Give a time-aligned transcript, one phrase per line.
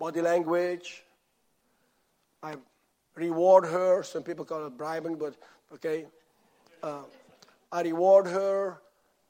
[0.00, 1.02] body language.
[2.42, 2.54] I
[3.14, 4.02] reward her.
[4.02, 5.34] Some people call it bribing, but
[5.74, 6.06] okay.
[6.82, 7.02] Uh,
[7.70, 8.80] I reward her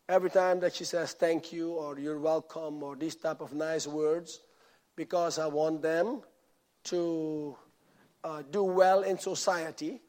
[0.08, 3.88] every time that she says thank you or you're welcome or these type of nice
[3.88, 4.40] words
[4.94, 6.22] because I want them
[6.84, 7.56] to
[8.22, 10.00] uh, do well in society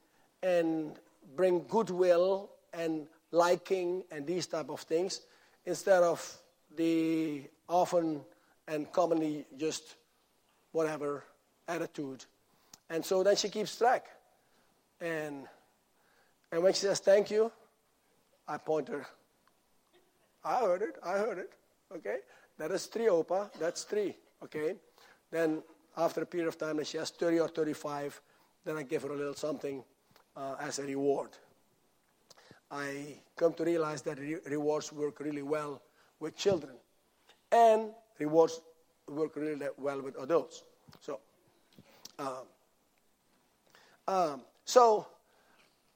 [0.44, 0.94] and
[1.36, 5.22] bring goodwill and liking and these type of things
[5.66, 6.22] instead of
[6.76, 8.22] the often
[8.68, 9.96] and commonly just
[10.72, 11.24] whatever
[11.68, 12.26] attitude.
[12.90, 14.06] And so then she keeps track.
[15.00, 15.48] And,
[16.52, 17.52] and when she says thank you,
[18.48, 19.06] I point her.
[20.44, 21.52] I heard it, I heard it.
[21.96, 22.18] Okay?
[22.58, 24.16] That is three opa, that's three.
[24.44, 24.76] Okay?
[25.30, 25.64] Then
[25.98, 28.22] after a period of time, she has 30 or 35,
[28.66, 29.84] then I give her a little something
[30.36, 31.30] uh, as a reward.
[32.70, 35.82] I come to realize that re- rewards work really well
[36.20, 36.74] with children,
[37.52, 38.62] and rewards
[39.12, 40.64] work really well with adults.
[41.00, 41.20] So,
[42.20, 42.48] um,
[44.08, 45.08] um, so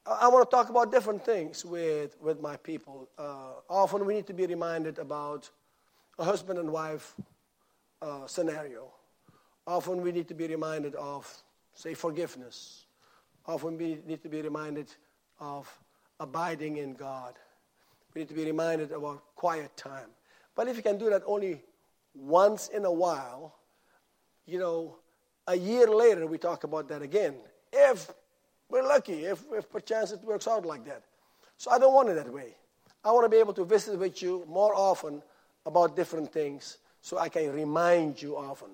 [0.05, 3.09] I want to talk about different things with, with my people.
[3.17, 5.49] Uh, often we need to be reminded about
[6.19, 7.15] a husband and wife
[8.01, 8.91] uh, scenario.
[9.65, 11.31] Often we need to be reminded of,
[11.73, 12.85] say, forgiveness.
[13.47, 14.93] Often we need to be reminded
[15.39, 15.67] of
[16.19, 17.33] abiding in God.
[18.13, 20.09] We need to be reminded of our quiet time.
[20.55, 21.63] But if you can do that only
[22.15, 23.55] once in a while,
[24.45, 24.95] you know,
[25.47, 27.35] a year later we talk about that again.
[27.71, 28.09] If
[28.69, 31.03] we're lucky, if, if perchance it works out like that.
[31.57, 32.55] So I don't want it that way.
[33.03, 35.21] I want to be able to visit with you more often
[35.65, 38.69] about different things so I can remind you often.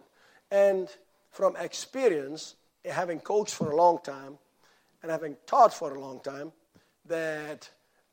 [0.50, 0.88] And
[1.32, 4.38] from experience, having coached for a long time
[5.02, 6.52] and having taught for a long time,
[7.08, 7.70] that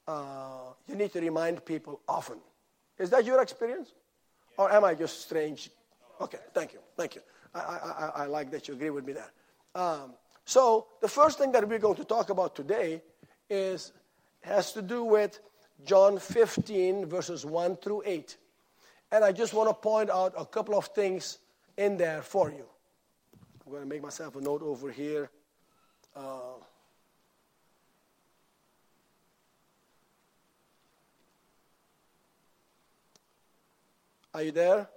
[0.07, 2.39] uh, you need to remind people often.
[2.99, 3.93] Is that your experience?
[4.59, 5.71] Or am I just strange?
[6.21, 6.81] Okay, thank you.
[6.97, 7.23] Thank you.
[7.55, 9.31] I, I, I like that you agree with me there.
[9.75, 10.13] Um,
[10.45, 13.03] so, the first thing that we're going to talk about today
[13.49, 13.93] is
[14.43, 15.41] has to do with
[15.85, 18.37] John 15, verses 1 through 8.
[19.13, 21.39] And I just want to point out a couple of things
[21.77, 22.65] in there for you.
[23.65, 25.31] I'm going to make myself a note over here.
[26.17, 26.59] Uh,
[34.39, 34.89] Are you there?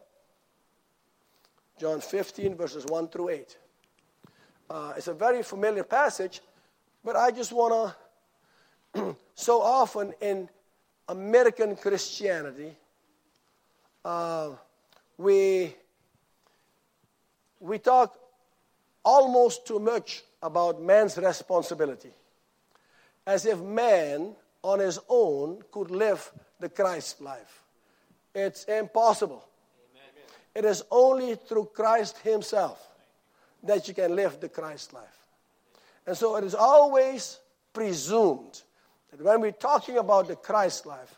[1.79, 3.57] John 15, verses 1 through 8.
[4.69, 6.41] Uh, it's a very familiar passage,
[7.03, 7.95] but I just want
[8.93, 9.15] to.
[9.33, 10.47] so often in
[11.09, 12.75] American Christianity,
[14.05, 14.51] uh,
[15.17, 15.73] we,
[17.59, 18.15] we talk
[19.03, 22.11] almost too much about man's responsibility,
[23.25, 27.61] as if man on his own could live the Christ life.
[28.33, 29.47] It's impossible.
[29.91, 30.25] Amen.
[30.55, 32.79] It is only through Christ Himself
[33.63, 35.25] that you can live the Christ life.
[36.07, 37.39] And so it is always
[37.73, 38.61] presumed
[39.11, 41.17] that when we're talking about the Christ life,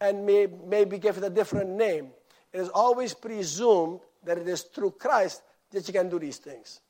[0.00, 2.08] and may, maybe give it a different name,
[2.52, 6.80] it is always presumed that it is through Christ that you can do these things.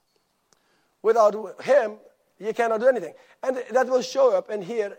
[1.03, 1.93] Without Him,
[2.39, 3.15] you cannot do anything.
[3.43, 4.97] And that will show up in here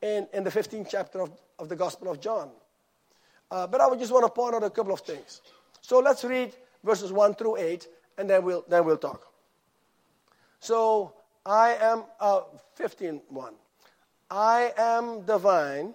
[0.00, 2.50] in, in the 15th chapter of, of the Gospel of John.
[3.50, 5.40] Uh, but I would just want to point out a couple of things.
[5.80, 6.54] So let's read
[6.84, 7.88] verses 1 through 8,
[8.18, 9.26] and then we'll, then we'll talk.
[10.60, 11.14] So
[11.46, 12.42] I am, uh,
[12.74, 13.54] 15 1.
[14.30, 15.94] I am the vine,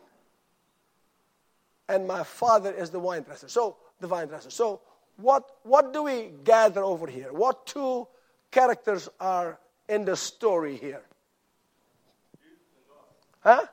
[1.87, 3.47] and my father is the wine dresser.
[3.47, 4.49] So, the vine dresser.
[4.49, 4.81] So,
[5.17, 7.31] what, what do we gather over here?
[7.31, 8.07] What two
[8.49, 11.03] characters are in the story here?
[13.41, 13.65] Huh?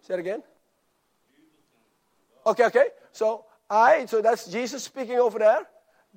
[0.00, 0.42] Say it again.
[2.46, 2.86] Okay, okay.
[3.12, 5.66] So I, so that's Jesus speaking over there.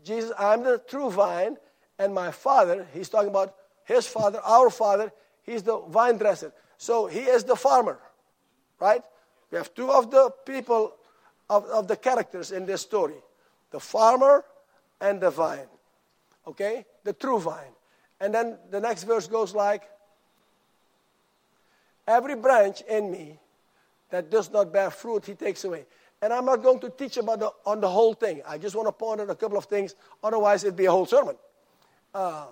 [0.03, 1.57] Jesus, I'm the true vine,
[1.97, 3.55] and my father, he's talking about
[3.85, 5.11] his father, our father,
[5.43, 6.51] he's the vine dresser.
[6.77, 7.99] So he is the farmer,
[8.79, 9.01] right?
[9.51, 10.95] We have two of the people,
[11.49, 13.15] of, of the characters in this story
[13.71, 14.45] the farmer
[15.01, 15.67] and the vine.
[16.47, 16.85] Okay?
[17.03, 17.73] The true vine.
[18.21, 19.83] And then the next verse goes like
[22.07, 23.39] Every branch in me
[24.09, 25.85] that does not bear fruit, he takes away.
[26.21, 28.41] And I'm not going to teach about the, on the whole thing.
[28.47, 29.95] I just want to point out a couple of things.
[30.23, 31.35] Otherwise, it'd be a whole sermon.
[32.13, 32.47] Uh,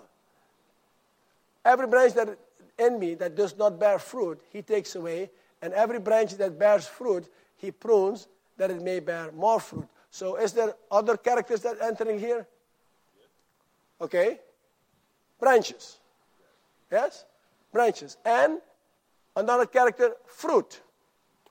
[1.64, 2.38] every branch that
[2.78, 5.30] in me that does not bear fruit, he takes away.
[5.62, 7.26] And every branch that bears fruit,
[7.56, 9.88] he prunes that it may bear more fruit.
[10.10, 12.46] So, is there other characters that entering here?
[14.00, 14.38] Okay.
[15.40, 15.98] Branches.
[16.90, 17.24] Yes?
[17.72, 18.16] Branches.
[18.24, 18.60] And
[19.34, 20.80] another character, fruit.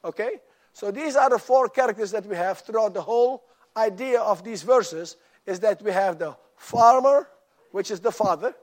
[0.06, 0.40] Okay?
[0.74, 3.44] So these are the four characters that we have throughout the whole
[3.78, 7.28] idea of these verses is that we have the farmer,
[7.72, 8.56] which is the Father,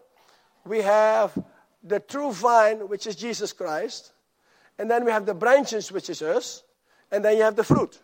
[0.64, 1.36] we have
[1.82, 4.12] the true vine, which is Jesus Christ,
[4.78, 6.62] and then we have the branches, which is us,
[7.10, 7.98] and then you have the fruit.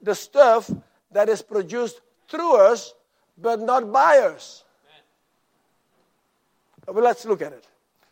[0.00, 0.70] The stuff
[1.12, 2.94] that is produced through us,
[3.38, 4.64] but not by us.
[6.86, 7.66] Well, let's look at it.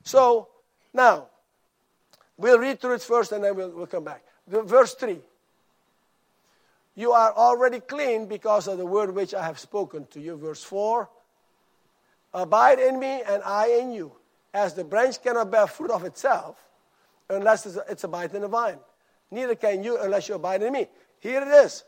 [0.05, 0.49] So,
[0.95, 1.27] now,
[2.37, 4.25] we'll read through it first and then we'll, we'll come back.
[4.49, 5.19] The, verse 3
[6.95, 10.37] You are already clean because of the word which I have spoken to you.
[10.37, 11.09] Verse 4
[12.35, 14.13] Abide in me and I in you.
[14.55, 16.57] As the branch cannot bear fruit of itself
[17.29, 18.79] unless it's, it's abide in the vine.
[19.31, 20.89] Neither can you unless you abide in me.
[21.21, 21.85] Here it is.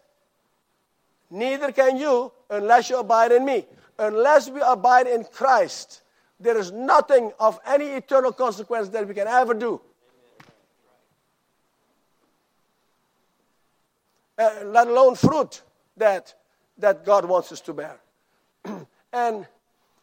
[1.30, 3.66] Neither can you unless you abide in me.
[3.98, 6.02] Unless we abide in Christ,
[6.40, 9.80] there is nothing of any eternal consequence that we can ever do.
[14.36, 15.62] Uh, let alone fruit
[15.96, 16.34] that,
[16.78, 18.00] that God wants us to bear.
[19.12, 19.46] and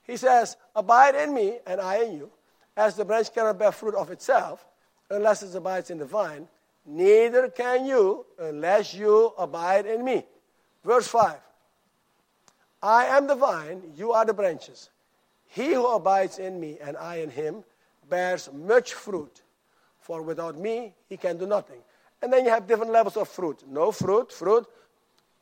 [0.03, 2.31] he says, Abide in me, and I in you,
[2.77, 4.65] as the branch cannot bear fruit of itself
[5.09, 6.47] unless it abides in the vine,
[6.85, 10.25] neither can you unless you abide in me.
[10.83, 11.35] Verse 5
[12.81, 14.89] I am the vine, you are the branches.
[15.47, 17.63] He who abides in me and I in him
[18.09, 19.41] bears much fruit,
[19.99, 21.81] for without me he can do nothing.
[22.21, 24.65] And then you have different levels of fruit no fruit, fruit,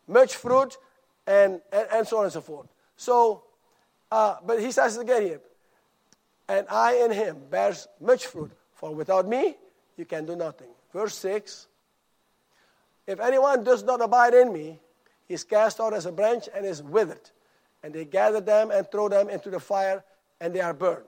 [0.08, 0.78] much fruit,
[1.28, 2.68] and, and, and so on and so forth.
[2.96, 3.44] So,
[4.12, 5.42] uh, but he says again here,
[6.48, 9.56] and I in him bears much fruit, for without me
[9.98, 10.70] you can do nothing.
[10.94, 11.68] Verse 6
[13.06, 14.80] If anyone does not abide in me,
[15.28, 17.30] he is cast out as a branch and is withered.
[17.84, 20.04] And they gather them and throw them into the fire,
[20.42, 21.06] and they are burned.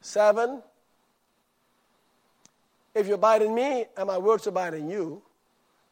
[0.00, 0.62] 7
[2.94, 5.22] If you abide in me, and my words abide in you,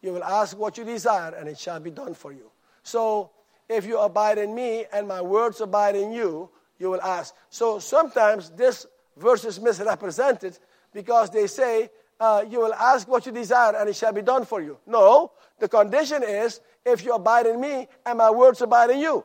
[0.03, 2.51] you will ask what you desire, and it shall be done for you.
[2.83, 3.31] So,
[3.69, 6.49] if you abide in me and my words abide in you,
[6.79, 7.35] you will ask.
[7.51, 8.87] So sometimes this
[9.17, 10.59] verse is misrepresented
[10.93, 14.45] because they say, uh, You will ask what you desire and it shall be done
[14.45, 14.79] for you.
[14.87, 19.17] No, the condition is if you abide in me and my words abide in you.
[19.17, 19.25] Right.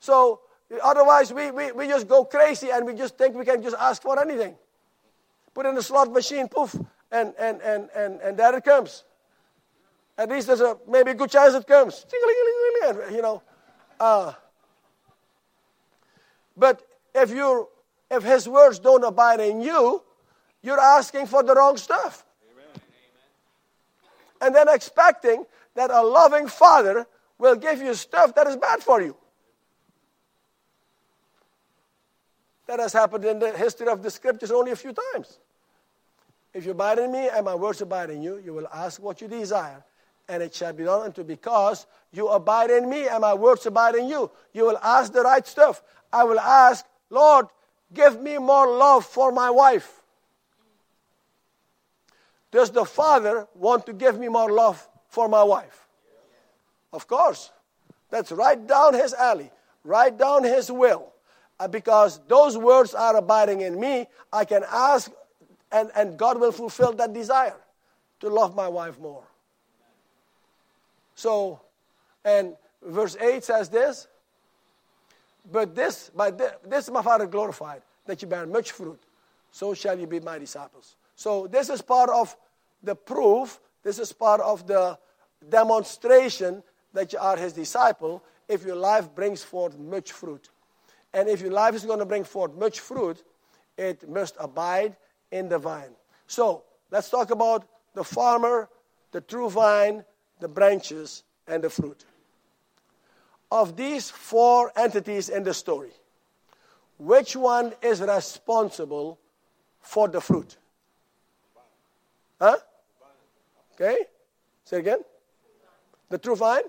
[0.00, 0.40] So
[0.82, 4.02] otherwise, we, we, we just go crazy and we just think we can just ask
[4.02, 4.56] for anything.
[5.54, 6.74] Put in the slot machine, poof,
[7.10, 9.04] and, and, and, and, and there it comes.
[10.16, 12.04] At least there's a maybe a good chance it comes.
[13.10, 13.42] You know.
[13.98, 14.32] Uh,
[16.56, 16.82] but
[17.14, 17.68] if you
[18.10, 20.02] if his words don't abide in you,
[20.62, 22.24] you're asking for the wrong stuff.
[22.52, 22.82] Amen.
[24.40, 27.06] And then expecting that a loving father
[27.38, 29.16] will give you stuff that is bad for you.
[32.66, 35.38] That has happened in the history of the scriptures only a few times.
[36.54, 39.20] If you abide in me and my words abide in you, you will ask what
[39.20, 39.82] you desire,
[40.28, 43.64] and it shall be done unto you because you abide in me and my words
[43.66, 44.30] abide in you.
[44.52, 45.82] You will ask the right stuff.
[46.12, 47.46] I will ask, Lord,
[47.94, 50.02] give me more love for my wife.
[52.50, 55.88] Does the father want to give me more love for my wife?
[56.92, 57.50] Of course.
[58.10, 59.50] That's right down his alley,
[59.84, 61.12] right down his will.
[61.58, 65.10] Uh, because those words are abiding in me, I can ask,
[65.72, 67.56] and, and God will fulfill that desire
[68.20, 69.24] to love my wife more.
[71.14, 71.60] So,
[72.24, 74.06] and verse 8 says this
[75.50, 79.00] but this, by this, this my Father glorified, that you bear much fruit.
[79.50, 80.96] So shall you be my disciples.
[81.16, 82.36] So this is part of
[82.82, 84.98] the proof, this is part of the
[85.48, 86.62] demonstration
[86.92, 90.48] that you are his disciple if your life brings forth much fruit.
[91.12, 93.22] And if your life is going to bring forth much fruit,
[93.76, 94.96] it must abide
[95.32, 95.96] in the vine.
[96.28, 96.62] So
[96.92, 98.68] let's talk about the farmer,
[99.10, 100.04] the true vine,
[100.38, 102.04] the branches, and the fruit
[103.52, 105.90] of these four entities in the story,
[106.98, 109.18] which one is responsible
[109.78, 110.56] for the fruit?
[112.40, 112.56] Huh?
[113.74, 113.98] Okay?
[114.64, 115.00] Say again.
[116.08, 116.62] The true vine?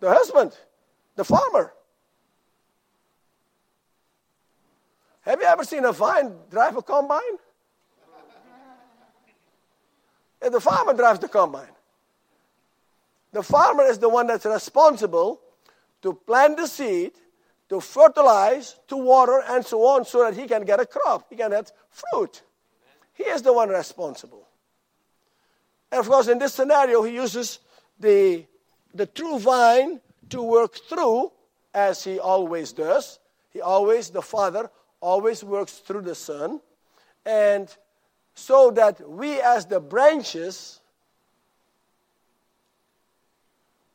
[0.00, 0.56] The husband,
[1.14, 1.74] the farmer.
[5.22, 7.20] Have you ever seen a vine drive a combine?
[10.40, 11.68] the farmer drives the combine.
[13.32, 15.40] The farmer is the one that's responsible
[16.02, 17.12] to plant the seed,
[17.68, 21.36] to fertilize, to water, and so on, so that he can get a crop, he
[21.36, 22.42] can get fruit.
[23.14, 24.48] He is the one responsible.
[25.90, 27.60] And of course, in this scenario, he uses
[28.00, 28.44] the,
[28.92, 30.00] the true vine
[30.30, 31.30] to work through,
[31.72, 33.18] as he always does.
[33.50, 34.70] He always, the Father,
[35.02, 36.60] always works through the Son.
[37.26, 37.68] And
[38.34, 40.80] so that we, as the branches,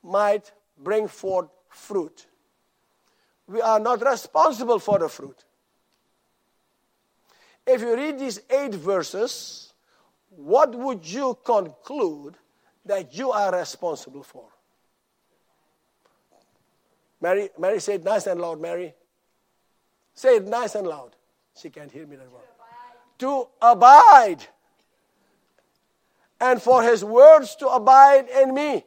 [0.03, 2.27] might bring forth fruit.
[3.47, 5.43] We are not responsible for the fruit.
[7.65, 9.73] If you read these eight verses,
[10.29, 12.35] what would you conclude
[12.85, 14.45] that you are responsible for?
[17.19, 18.93] Mary, Mary, say it nice and loud, Mary.
[20.17, 21.15] Say it nice and loud.
[21.55, 22.41] She can't hear me that well.
[23.19, 24.39] To abide.
[26.41, 28.67] And for his words to abide in me.
[28.67, 28.83] Amen.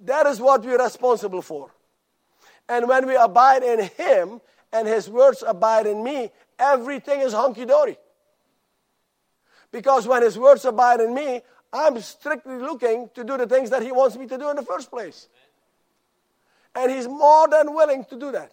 [0.00, 1.70] That is what we're responsible for.
[2.68, 4.40] And when we abide in him
[4.72, 7.96] and his words abide in me, everything is hunky dory.
[9.70, 11.42] Because when his words abide in me,
[11.72, 14.62] I'm strictly looking to do the things that he wants me to do in the
[14.62, 15.28] first place.
[16.74, 18.50] And he's more than willing to do that.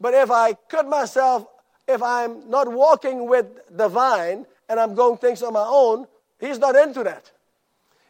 [0.00, 1.46] But if I cut myself,
[1.88, 6.06] if I'm not walking with the vine and I'm going things on my own,
[6.38, 7.30] he's not into that.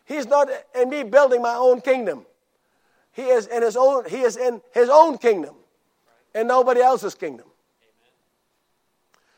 [0.04, 2.26] He's not in me building my own kingdom.
[3.12, 5.54] He is in his own, he is in his own kingdom
[6.34, 7.46] and nobody else's kingdom.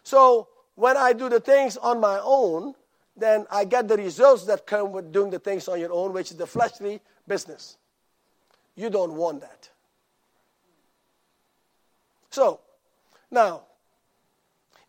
[0.03, 2.75] So when I do the things on my own,
[3.17, 6.31] then I get the results that come with doing the things on your own, which
[6.31, 7.77] is the fleshly business.
[8.77, 9.71] You don't want that.
[12.31, 12.61] So,
[13.31, 13.63] now,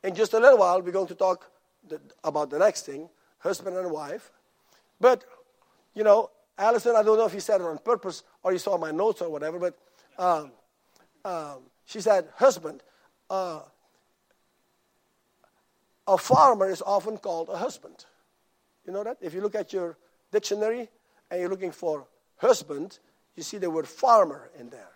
[0.04, 1.52] in just a little while, we're going to talk
[1.88, 4.32] the, about the next thing husband and wife.
[5.00, 5.24] But,
[5.96, 8.78] you know, Allison, I don't know if he said it on purpose or you saw
[8.78, 9.78] my notes or whatever, but
[10.18, 10.52] um,
[11.24, 12.84] um, she said, husband.
[13.30, 13.62] Uh,
[16.08, 18.06] a farmer is often called a husband.
[18.86, 19.18] You know that?
[19.22, 19.98] If you look at your
[20.32, 20.90] dictionary
[21.30, 22.98] and you're looking for husband,
[23.36, 24.92] you see the word farmer in there.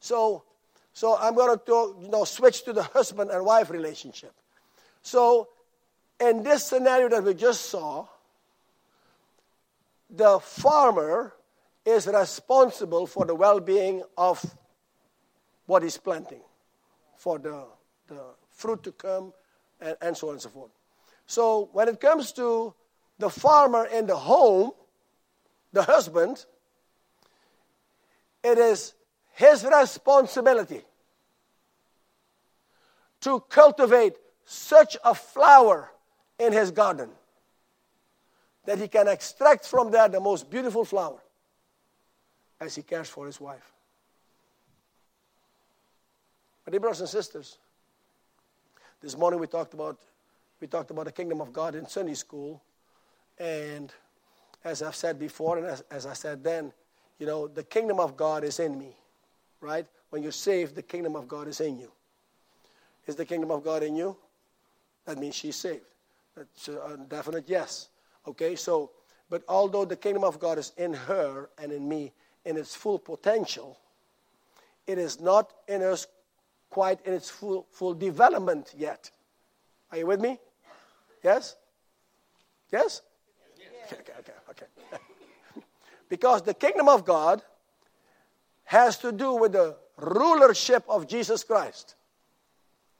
[0.00, 0.42] So,
[0.94, 4.32] so I'm going to you know, switch to the husband and wife relationship.
[5.02, 5.48] So,
[6.20, 8.06] in this scenario that we just saw,
[10.08, 11.34] the farmer
[11.84, 14.42] is responsible for the well being of
[15.66, 16.42] what he's planting,
[17.16, 17.64] for the,
[18.06, 18.20] the
[18.50, 19.32] fruit to come,
[19.80, 20.70] and, and so on and so forth.
[21.26, 22.72] So, when it comes to
[23.18, 24.70] the farmer in the home,
[25.72, 26.46] the husband,
[28.44, 28.94] it is
[29.34, 30.82] his responsibility
[33.20, 34.14] to cultivate
[34.44, 35.90] such a flower
[36.38, 37.10] in his garden
[38.64, 41.20] that he can extract from there the most beautiful flower
[42.60, 43.72] as he cares for his wife.
[46.66, 47.58] My dear brothers and sisters,
[49.02, 49.98] this morning we talked about
[50.60, 52.62] we talked about the kingdom of God in Sunday school,
[53.38, 53.92] and
[54.62, 56.72] as I've said before, and as, as I said then,
[57.18, 58.96] you know, the kingdom of God is in me,
[59.64, 59.86] right?
[60.10, 61.90] When you're saved, the kingdom of God is in you.
[63.06, 64.16] Is the kingdom of God in you?
[65.06, 65.84] That means she's saved.
[66.36, 67.88] That's uh, a definite yes.
[68.26, 68.90] Okay, so,
[69.30, 72.12] but although the kingdom of God is in her and in me
[72.44, 73.78] in its full potential,
[74.86, 76.06] it is not in us
[76.70, 79.10] quite in its full, full development yet.
[79.90, 80.38] Are you with me?
[81.22, 81.56] Yes?
[82.70, 83.02] Yes?
[83.86, 84.66] Okay, okay, okay.
[84.92, 85.02] okay.
[86.08, 87.42] because the kingdom of God
[88.74, 91.94] has to do with the rulership of Jesus Christ.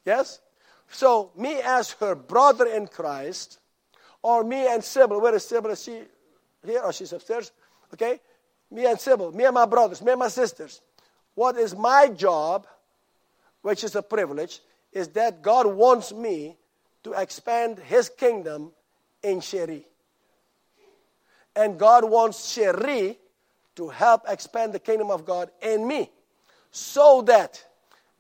[0.04, 0.40] Yes?
[0.88, 3.58] So, me as her brother in Christ,
[4.22, 5.72] or me and Sybil, where is Sybil?
[5.72, 6.02] Is she
[6.64, 7.50] here or she's upstairs?
[7.92, 8.20] Okay?
[8.70, 10.80] Me and Sybil, me and my brothers, me and my sisters.
[11.34, 12.66] What is my job,
[13.62, 14.60] which is a privilege,
[14.92, 16.56] is that God wants me
[17.02, 18.70] to expand His kingdom
[19.22, 19.86] in Cherie.
[21.56, 23.18] And God wants Cherie
[23.76, 26.10] to help expand the kingdom of God in me
[26.70, 27.62] so that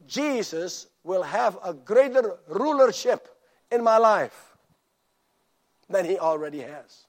[0.06, 3.28] Jesus will have a greater rulership
[3.70, 4.56] in my life
[5.88, 7.06] than he already has.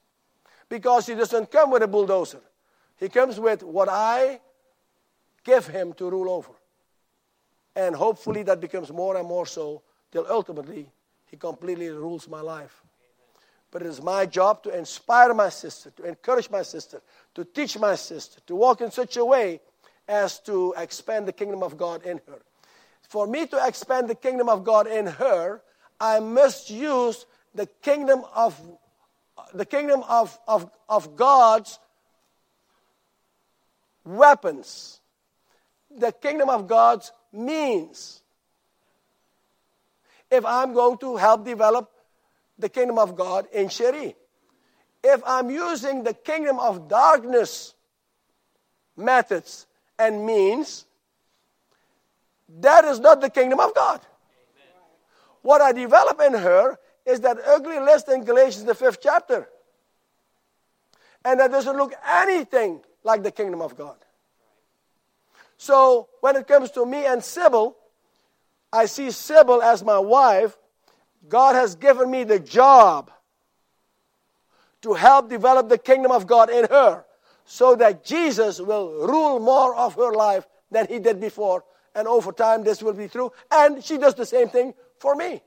[0.68, 2.40] Because he doesn't come with a bulldozer,
[2.96, 4.40] he comes with what I
[5.44, 6.52] give him to rule over.
[7.74, 10.88] And hopefully that becomes more and more so till ultimately
[11.26, 12.82] he completely rules my life.
[13.70, 17.02] But it is my job to inspire my sister, to encourage my sister,
[17.34, 19.60] to teach my sister, to walk in such a way
[20.08, 22.38] as to expand the kingdom of God in her.
[23.02, 25.62] For me to expand the kingdom of God in her,
[26.00, 28.60] I must use the kingdom of
[29.54, 31.78] the kingdom of, of, of God's
[34.04, 35.00] weapons,
[35.90, 38.22] the kingdom of God's means.
[40.30, 41.90] If I'm going to help develop
[42.58, 44.16] the kingdom of God in Cherie,
[45.02, 47.74] if I'm using the kingdom of darkness
[48.96, 49.66] methods
[49.98, 50.84] and means,
[52.60, 54.00] that is not the kingdom of God.
[54.00, 54.74] Amen.
[55.42, 59.48] What I develop in her is that ugly list in Galatians, the fifth chapter.
[61.24, 63.96] And that doesn't look anything like the kingdom of God.
[65.56, 67.76] So when it comes to me and Sybil,
[68.72, 70.56] I see Sybil as my wife.
[71.28, 73.10] God has given me the job
[74.82, 77.04] to help develop the kingdom of God in her
[77.44, 81.64] so that Jesus will rule more of her life than he did before.
[81.94, 83.32] And over time, this will be true.
[83.50, 85.40] And she does the same thing for me.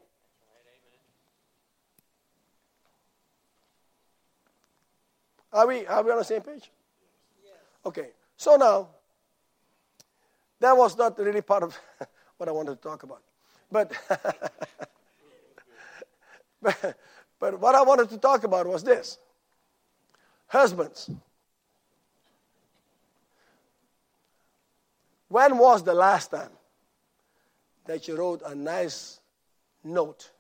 [5.52, 6.72] Are we, are we on the same page?
[7.44, 7.54] Yes.
[7.86, 8.10] Okay.
[8.38, 8.90] So now,
[10.60, 11.78] that was not really part of
[12.38, 13.22] what I wanted to talk about.
[13.72, 13.92] But,
[17.40, 19.18] but, what I wanted to talk about was this
[20.48, 21.10] Husbands,
[25.28, 26.50] when was the last time
[27.86, 29.20] that you wrote a nice
[29.84, 30.32] note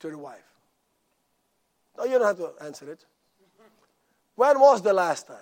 [0.00, 0.38] to the wife?
[1.98, 3.04] No, you don't have to answer it.
[4.36, 5.36] When was the last time?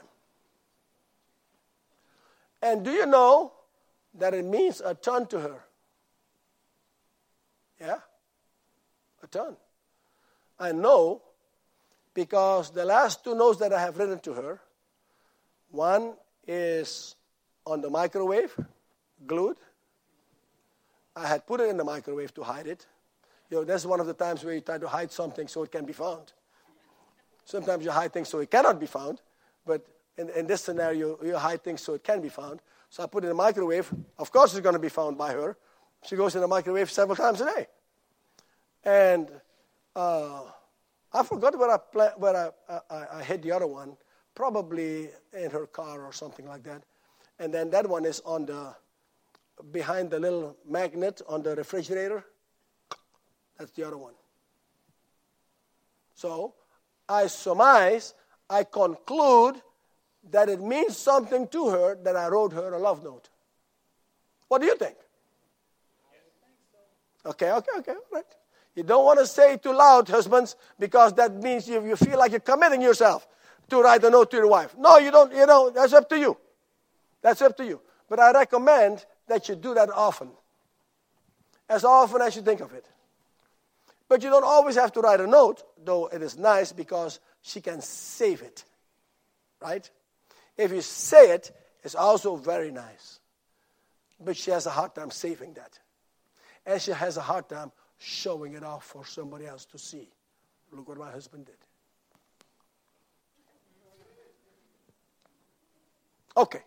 [2.62, 3.52] And do you know
[4.14, 5.64] that it means a ton to her?
[7.80, 7.98] Yeah?
[9.22, 9.56] A ton.
[10.60, 11.22] I know
[12.12, 14.60] because the last two notes that I have written to her,
[15.70, 16.12] one
[16.46, 17.16] is
[17.66, 18.54] on the microwave,
[19.26, 19.56] glued.
[21.16, 22.86] I had put it in the microwave to hide it.
[23.48, 25.72] You know, that's one of the times where you try to hide something so it
[25.72, 26.32] can be found.
[27.44, 29.20] Sometimes you hide things so it cannot be found,
[29.66, 29.84] but
[30.16, 32.60] in, in this scenario, you hide things so it can be found.
[32.90, 33.90] So I put it in the microwave.
[34.18, 35.56] Of course, it's going to be found by her.
[36.06, 37.66] She goes in the microwave several times a day.
[38.84, 39.30] And
[39.96, 40.42] uh,
[41.12, 43.96] I forgot where, I, pla- where I, I, I hid the other one,
[44.34, 46.82] probably in her car or something like that.
[47.38, 48.74] And then that one is on the
[49.72, 52.24] behind the little magnet on the refrigerator.
[53.58, 54.14] That's the other one.
[56.14, 56.54] So
[57.08, 58.14] I surmise,
[58.48, 59.60] I conclude
[60.30, 63.28] that it means something to her that I wrote her a love note.
[64.48, 64.96] What do you think?
[67.24, 68.24] Okay, okay, okay, all right.
[68.74, 72.18] You don't want to say it too loud, husbands, because that means you, you feel
[72.18, 73.26] like you're committing yourself
[73.68, 74.74] to write a note to your wife.
[74.78, 76.36] No, you don't, you know, that's up to you.
[77.22, 77.80] That's up to you.
[78.08, 80.30] But I recommend that you do that often.
[81.68, 82.84] As often as you think of it.
[84.08, 87.60] But you don't always have to write a note, though it is nice because she
[87.60, 88.64] can save it.
[89.60, 89.88] Right?
[90.56, 93.20] If you say it, it's also very nice.
[94.18, 95.78] But she has a hard time saving that.
[96.66, 100.08] And she has a hard time showing it off for somebody else to see.
[100.72, 101.54] Look what my husband did.
[106.36, 106.62] Okay.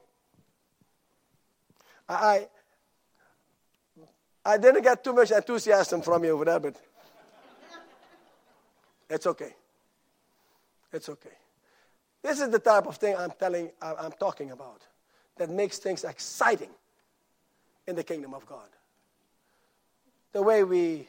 [2.07, 2.47] I
[4.45, 6.75] I didn't get too much enthusiasm from you over there, but
[9.09, 9.55] it's okay.
[10.91, 11.29] It's okay.
[12.21, 14.81] This is the type of thing I'm telling, I'm talking about
[15.37, 16.69] that makes things exciting
[17.87, 18.67] in the kingdom of God.
[20.31, 21.07] The way we,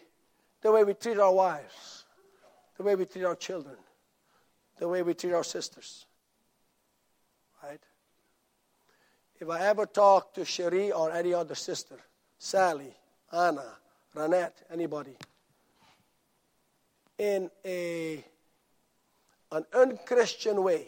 [0.64, 2.04] the way we treat our wives,
[2.78, 3.76] the way we treat our children,
[4.78, 6.06] the way we treat our sisters.
[7.62, 7.80] Right?
[9.38, 11.96] If I ever talk to Cherie or any other sister,
[12.38, 12.94] Sally,
[13.30, 13.76] Anna,
[14.16, 15.14] Ranette, anybody,
[17.18, 18.24] in a
[19.52, 20.86] an unchristian way,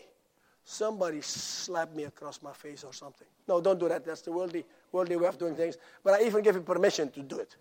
[0.64, 3.28] somebody slapped me across my face or something.
[3.46, 4.06] No, don't do that.
[4.06, 5.76] That's the worldly, worldly way of doing things.
[6.02, 7.56] But I even give you permission to do it.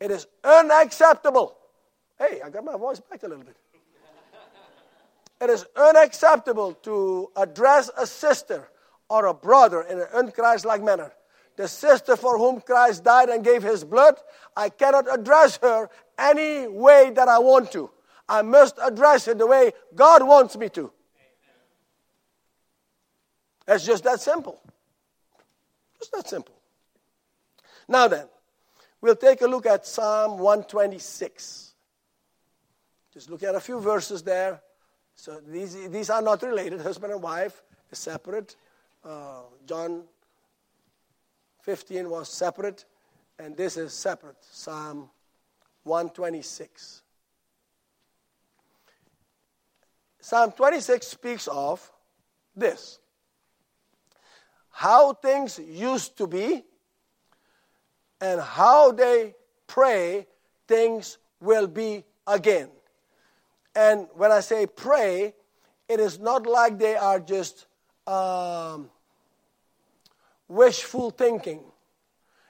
[0.00, 1.56] It is unacceptable.
[2.18, 3.56] Hey, I got my voice back a little bit.
[5.40, 8.68] It is unacceptable to address a sister
[9.08, 11.12] or a brother in an unchristlike manner.
[11.56, 14.16] The sister for whom Christ died and gave his blood,
[14.56, 17.90] I cannot address her any way that I want to.
[18.28, 20.90] I must address her the way God wants me to.
[23.68, 24.60] It's just that simple.
[25.98, 26.54] Just that simple.
[27.88, 28.26] Now then,
[29.00, 31.74] we'll take a look at Psalm 126.
[33.12, 34.60] Just look at a few verses there.
[35.14, 38.56] So these, these are not related, husband and wife, is separate.
[39.04, 40.04] Uh, John
[41.62, 42.84] 15 was separate,
[43.38, 44.36] and this is separate.
[44.50, 45.08] Psalm
[45.84, 47.02] 126.
[50.20, 51.90] Psalm 26 speaks of
[52.54, 52.98] this
[54.76, 56.62] how things used to be
[58.20, 59.34] and how they
[59.66, 60.26] pray
[60.66, 62.68] things will be again.
[63.74, 65.34] And when I say pray,
[65.88, 67.66] it is not like they are just
[68.06, 68.90] um,
[70.48, 71.60] wishful thinking.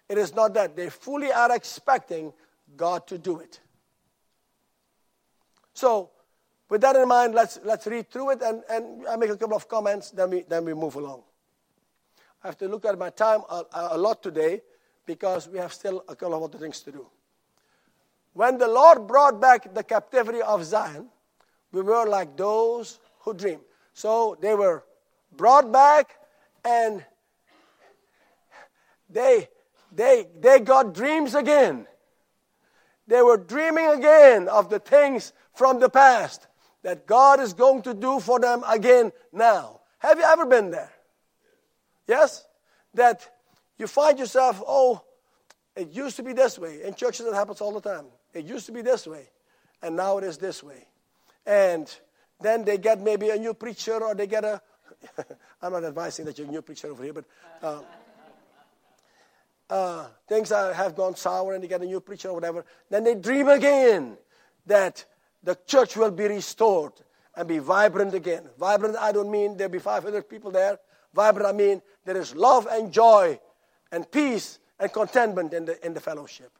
[0.09, 0.77] It is not that.
[0.77, 2.33] They fully are expecting
[2.77, 3.61] God to do it.
[5.75, 6.11] So,
[6.69, 9.57] with that in mind, let's, let's read through it and, and I make a couple
[9.57, 11.23] of comments, then we, then we move along.
[12.43, 14.63] I have to look at my time a, a lot today
[15.07, 17.07] because we have still a couple of other things to do.
[18.35, 21.09] When the Lord brought back the captivity of Zion,
[21.73, 23.61] we were like those who dream.
[23.95, 24.85] So they were
[25.37, 26.17] brought back
[26.65, 27.05] and
[29.09, 29.49] they,
[29.93, 31.87] they, they got dreams again.
[33.07, 36.47] They were dreaming again of the things from the past
[36.83, 39.81] that God is going to do for them again now.
[39.99, 40.93] Have you ever been there?
[42.07, 42.45] Yes?
[42.95, 43.29] That
[43.79, 45.03] you find yourself, oh,
[45.75, 46.83] it used to be this way.
[46.83, 48.07] In churches, it happens all the time.
[48.33, 49.29] It used to be this way,
[49.83, 50.87] and now it is this way.
[51.45, 51.95] And
[52.41, 54.61] then they get maybe a new preacher or they get a.
[55.63, 57.25] I'm not advising that you're a new preacher over here, but
[57.63, 57.81] uh,
[59.69, 62.65] uh, things are, have gone sour and they get a new preacher or whatever.
[62.91, 64.17] Then they dream again
[64.67, 65.05] that
[65.43, 66.93] the church will be restored
[67.37, 68.49] and be vibrant again.
[68.59, 70.79] Vibrant, I don't mean there'll be 500 people there.
[71.15, 73.39] Vibrant, I mean there is love and joy
[73.93, 76.51] and peace and contentment in the, in the fellowship.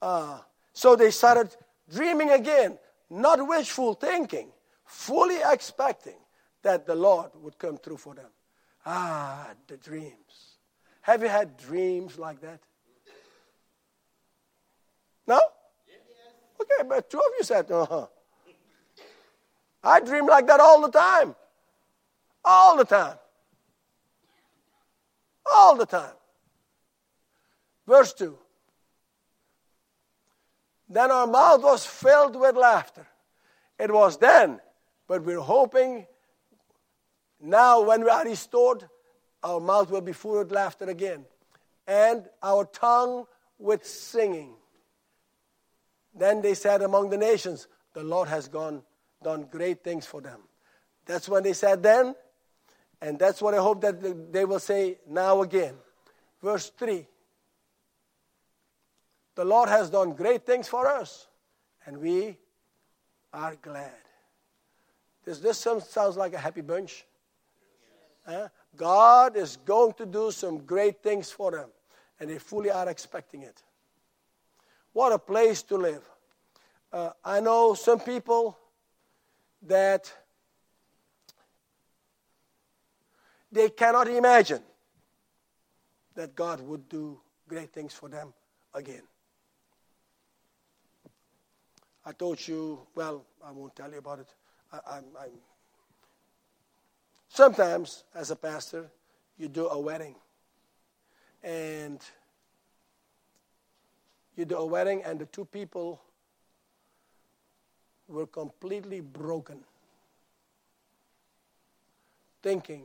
[0.00, 0.38] Uh,
[0.72, 1.54] so they started
[1.92, 2.78] dreaming again,
[3.10, 4.48] not wishful thinking,
[4.84, 6.16] fully expecting
[6.62, 8.30] that the Lord would come through for them.
[8.84, 10.56] Ah, the dreams.
[11.02, 12.60] Have you had dreams like that?
[15.26, 15.40] No?
[16.60, 18.06] Okay, but two of you said, uh huh.
[19.82, 21.34] I dream like that all the time.
[22.44, 23.16] All the time.
[25.52, 26.14] All the time.
[27.86, 28.36] Verse 2.
[30.88, 33.06] Then our mouth was filled with laughter.
[33.78, 34.60] It was then,
[35.06, 36.06] but we're hoping
[37.40, 38.88] now when we are restored,
[39.42, 41.24] our mouth will be full of laughter again,
[41.86, 43.26] and our tongue
[43.58, 44.54] with singing.
[46.14, 48.82] Then they said among the nations, The Lord has gone,
[49.22, 50.40] done great things for them.
[51.04, 52.14] That's when they said then,
[53.00, 55.74] and that's what I hope that they will say now again.
[56.42, 57.06] Verse 3
[59.36, 61.28] The Lord has done great things for us,
[61.84, 62.38] and we
[63.32, 63.92] are glad.
[65.24, 67.04] Does this sounds like a happy bunch?
[68.26, 68.48] Huh?
[68.76, 71.68] God is going to do some great things for them,
[72.18, 73.62] and they fully are expecting it.
[74.94, 76.08] What a place to live.
[76.90, 78.56] Uh, I know some people
[79.62, 80.10] that
[83.52, 84.62] they cannot imagine
[86.14, 88.32] that God would do great things for them
[88.72, 89.02] again.
[92.06, 94.28] I told you, well, I won't tell you about it.
[94.72, 95.04] I, I'm,
[97.28, 98.86] sometimes, as a pastor,
[99.36, 100.14] you do a wedding.
[101.42, 102.00] And
[104.36, 106.00] you do a wedding, and the two people
[108.06, 109.58] were completely broken,
[112.40, 112.84] thinking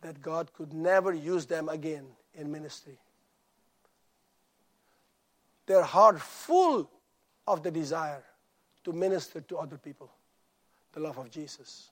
[0.00, 2.98] that God could never use them again in ministry.
[5.66, 6.90] Their heart full
[7.46, 8.22] of the desire
[8.84, 10.10] to minister to other people,
[10.92, 11.90] the love of Jesus.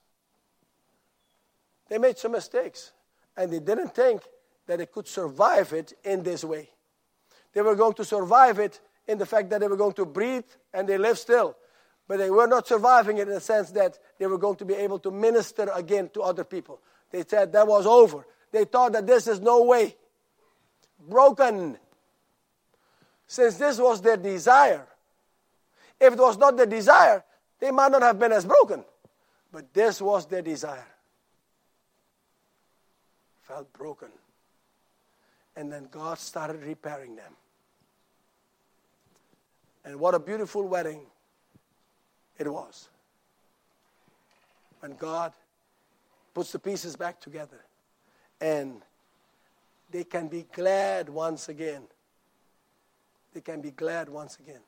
[1.89, 2.91] They made some mistakes,
[3.35, 4.21] and they didn't think
[4.67, 6.69] that they could survive it in this way.
[7.53, 10.45] They were going to survive it in the fact that they were going to breathe
[10.73, 11.55] and they live still.
[12.07, 14.73] But they were not surviving it in the sense that they were going to be
[14.73, 16.79] able to minister again to other people.
[17.11, 18.25] They said that was over.
[18.51, 19.95] They thought that this is no way.
[21.07, 21.77] Broken.
[23.27, 24.85] Since this was their desire.
[26.03, 27.23] If it was not their desire,
[27.61, 28.83] they might not have been as broken.
[29.53, 30.85] But this was their desire.
[33.43, 34.09] Felt broken.
[35.55, 37.31] And then God started repairing them.
[39.85, 41.01] And what a beautiful wedding
[42.37, 42.89] it was.
[44.81, 45.31] When God
[46.33, 47.63] puts the pieces back together
[48.41, 48.81] and
[49.89, 51.83] they can be glad once again.
[53.33, 54.59] They can be glad once again.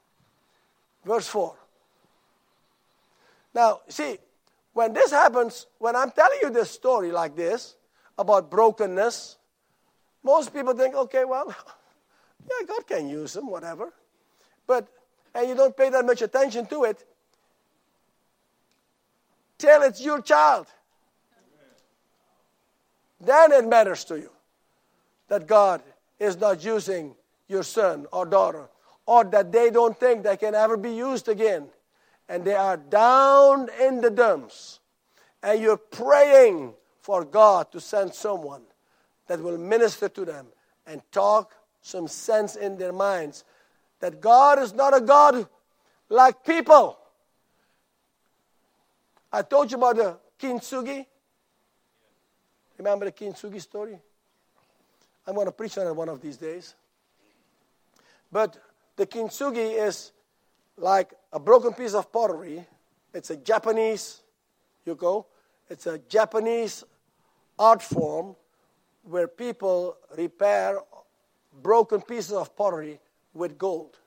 [1.05, 1.55] Verse 4.
[3.53, 4.17] Now, see,
[4.73, 7.75] when this happens, when I'm telling you this story like this
[8.17, 9.37] about brokenness,
[10.23, 11.47] most people think, okay, well,
[12.41, 13.93] yeah, God can use them, whatever.
[14.67, 14.87] But,
[15.33, 17.05] and you don't pay that much attention to it
[19.57, 20.67] till it's your child.
[23.21, 24.31] Then it matters to you
[25.27, 25.81] that God
[26.19, 27.15] is not using
[27.47, 28.67] your son or daughter,
[29.05, 31.67] or that they don't think they can ever be used again.
[32.27, 34.79] And they are down in the dumps.
[35.43, 38.63] And you're praying for God to send someone
[39.27, 40.47] that will minister to them
[40.87, 43.43] and talk some sense in their minds
[43.99, 45.47] that God is not a God
[46.09, 46.97] like people.
[49.31, 51.05] I told you about the kintsugi.
[52.77, 53.97] Remember the kintsugi story?
[55.27, 56.75] I'm going to preach on it one of these days.
[58.31, 58.57] But
[58.95, 60.11] the kintsugi is
[60.77, 62.65] like a broken piece of pottery.
[63.13, 64.21] It's a Japanese,
[64.85, 65.25] you go,
[65.69, 66.83] it's a Japanese
[67.57, 68.35] art form
[69.03, 70.79] where people repair
[71.61, 72.99] broken pieces of pottery
[73.33, 73.97] with gold.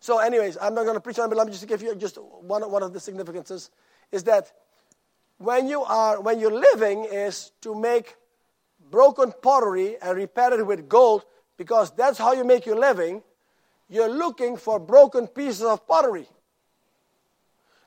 [0.00, 1.94] So, anyways, I'm not going to preach on it, but let me just give you
[1.94, 3.70] just one, one of the significances
[4.10, 4.52] is that
[5.38, 8.16] when you are when you're living is to make
[8.90, 11.24] broken pottery and repair it with gold
[11.62, 13.22] because that's how you make your living.
[13.88, 16.26] You're looking for broken pieces of pottery.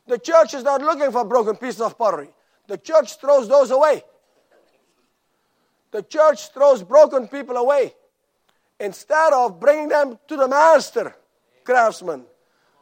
[0.08, 2.30] The church is not looking for broken pieces of pottery.
[2.68, 4.02] The church throws those away.
[5.92, 7.94] The church throws broken people away
[8.80, 11.14] instead of bringing them to the master
[11.66, 12.24] craftsman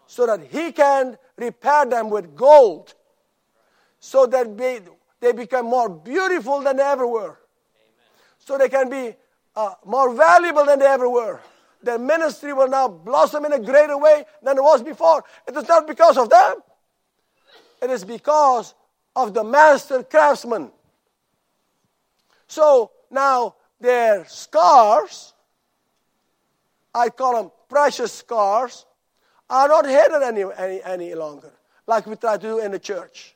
[0.05, 2.93] so that he can repair them with gold
[3.99, 7.39] so that they, become more beautiful than they ever were.
[8.37, 9.15] So they can be
[9.55, 11.39] uh, more valuable than they ever were.
[11.81, 15.23] Their ministry will now blossom in a greater way than it was before.
[15.47, 16.55] It is not because of them,
[17.81, 18.73] it is because
[19.15, 20.71] of the master craftsman.
[22.47, 25.33] So now their scars,
[26.95, 28.85] I call them precious scars,
[29.49, 31.51] are not hidden any, any, any longer,
[31.85, 33.35] like we try to do in the church.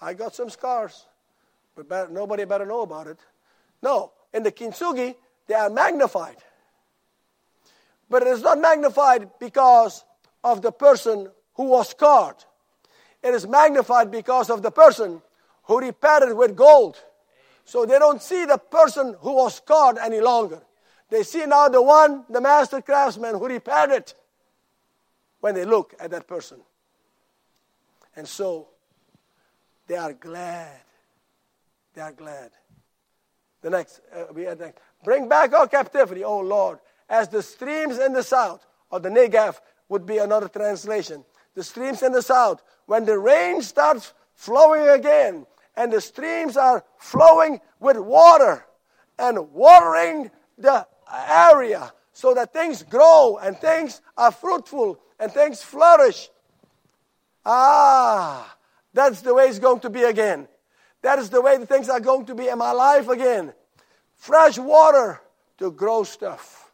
[0.00, 1.06] I got some scars,
[1.74, 3.18] but better, nobody better know about it.
[3.82, 5.14] No, in the kintsugi,
[5.46, 6.36] they are magnified.
[8.10, 10.04] But it is not magnified because
[10.44, 12.36] of the person who was scarred.
[13.22, 15.20] It is magnified because of the person
[15.64, 16.96] who repaired it with gold.
[17.64, 20.62] So they don't see the person who was scarred any longer.
[21.10, 24.14] They see now the one, the master craftsman who repaired it
[25.40, 26.60] when they look at that person.
[28.16, 28.68] And so
[29.86, 30.80] they are glad.
[31.94, 32.50] They are glad.
[33.62, 34.78] The next, uh, we next.
[35.04, 39.56] Bring back our captivity, O Lord, as the streams in the south, or the Negev
[39.88, 41.24] would be another translation.
[41.54, 46.84] The streams in the south, when the rain starts flowing again, and the streams are
[46.98, 48.64] flowing with water
[49.18, 50.86] and watering the
[51.28, 56.30] area so that things grow and things are fruitful and things flourish.
[57.44, 58.56] Ah,
[58.92, 60.48] that's the way it's going to be again.
[61.02, 63.52] That is the way the things are going to be in my life again.
[64.16, 65.20] Fresh water
[65.58, 66.72] to grow stuff.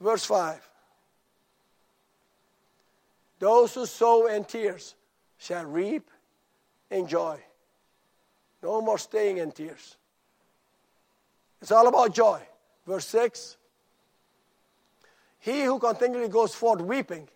[0.00, 0.68] Verse 5
[3.38, 4.94] Those who sow in tears
[5.38, 6.08] shall reap
[6.90, 7.38] in joy.
[8.62, 9.96] No more staying in tears.
[11.60, 12.40] It's all about joy.
[12.86, 13.56] Verse 6
[15.40, 17.28] He who continually goes forth weeping,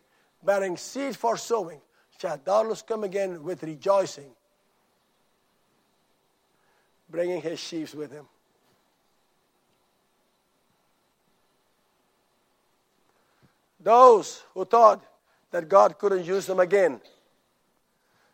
[0.45, 1.81] bearing seed for sowing,
[2.21, 4.31] shall doubtless come again with rejoicing,
[7.09, 8.27] bringing his sheaves with him.
[13.81, 15.05] Those who thought
[15.53, 17.01] that God couldn't use them again,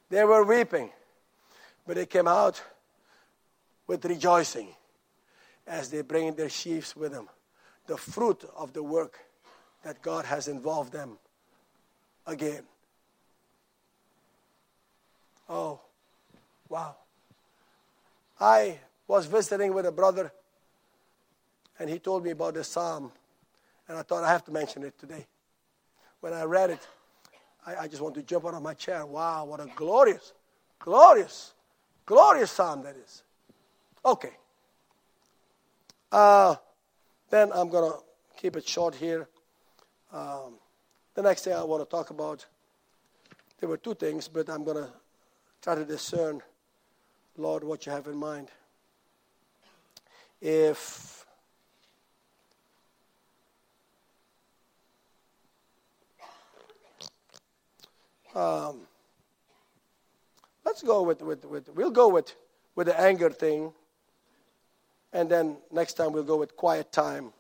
[0.09, 0.91] they were weeping,
[1.87, 2.63] but they came out
[3.87, 4.69] with rejoicing
[5.67, 7.29] as they bring their sheaves with them.
[7.87, 9.19] The fruit of the work
[9.85, 11.19] that God has involved them
[12.27, 12.63] again.
[15.49, 15.81] Oh,
[16.69, 16.97] wow.
[18.43, 20.33] I was visiting with a brother,
[21.79, 23.13] and he told me about the psalm,
[23.87, 25.27] and I thought I have to mention it today.
[26.21, 26.81] When I read it,
[27.65, 29.07] I, I just want to jump out of my chair.
[29.07, 30.33] Wow, what a glorious,
[30.81, 31.55] glorious,
[32.05, 33.23] glorious psalm that is.
[34.05, 34.33] Okay.
[36.11, 36.57] Uh,
[37.31, 37.99] then I'm going to
[38.37, 39.29] keep it short here.
[40.13, 40.55] Um,
[41.15, 42.45] the next thing I want to talk about,
[43.61, 44.91] there were two things, but I'm going to
[45.63, 46.43] Try to discern,
[47.37, 48.49] Lord, what you have in mind.
[50.41, 51.25] If
[58.35, 58.81] um,
[60.65, 62.35] let's go with, with, with we'll go with,
[62.75, 63.73] with the anger thing,
[65.13, 67.33] and then next time we'll go with quiet time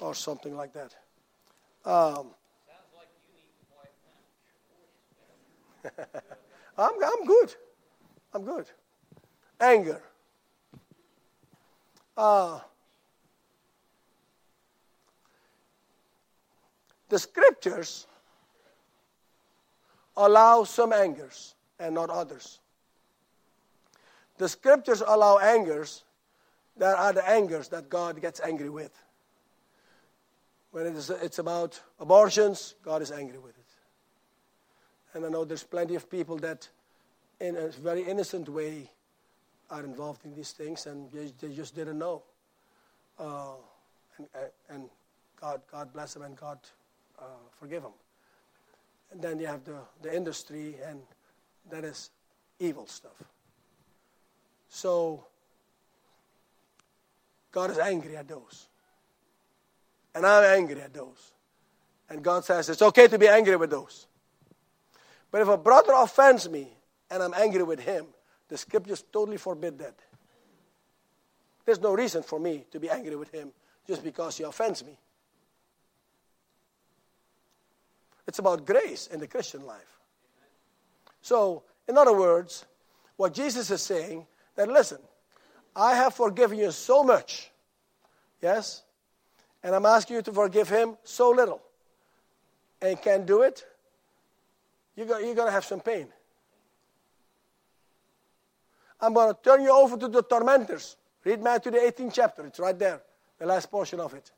[0.00, 0.94] or something like that.
[1.84, 2.34] Um,
[2.94, 3.50] like you need
[5.92, 6.22] quiet time.
[6.78, 7.54] I'm, I'm good.
[8.34, 8.66] I'm good.
[9.60, 10.02] Anger.
[12.16, 12.60] Uh,
[17.08, 18.06] the scriptures
[20.16, 22.60] allow some angers and not others.
[24.38, 26.04] The scriptures allow angers
[26.76, 28.92] that are the angers that God gets angry with.
[30.70, 33.64] When it is, it's about abortions, God is angry with it.
[35.14, 36.68] And I know there's plenty of people that,
[37.40, 38.90] in a very innocent way,
[39.70, 42.22] are involved in these things and they, they just didn't know.
[43.18, 43.54] Uh,
[44.18, 44.26] and,
[44.70, 44.90] and
[45.40, 46.58] God, God bless them and God
[47.18, 47.24] uh,
[47.58, 47.92] forgive them.
[49.12, 51.00] And then you have the, the industry, and
[51.70, 52.10] that is
[52.58, 53.22] evil stuff.
[54.68, 55.24] So,
[57.52, 58.66] God is angry at those.
[60.14, 61.32] And I'm angry at those.
[62.10, 64.06] And God says it's okay to be angry with those.
[65.30, 66.68] But if a brother offends me
[67.10, 68.06] and I'm angry with him,
[68.48, 69.94] the scriptures totally forbid that.
[71.64, 73.50] There's no reason for me to be angry with him
[73.86, 74.96] just because he offends me.
[78.26, 80.00] It's about grace in the Christian life.
[81.22, 82.64] So, in other words,
[83.16, 84.98] what Jesus is saying that listen,
[85.74, 87.50] I have forgiven you so much.
[88.40, 88.82] Yes?
[89.62, 91.62] And I'm asking you to forgive him so little.
[92.80, 93.64] And can't do it,
[94.94, 96.08] you're going to have some pain.
[99.00, 100.96] I'm going to turn you over to the tormentors.
[101.24, 102.46] Read Matthew the 18th chapter.
[102.46, 103.02] It's right there,
[103.38, 104.30] the last portion of it.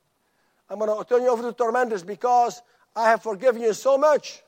[0.70, 2.62] I'm going to turn you over to the tormentors because
[2.94, 4.42] I have forgiven you so much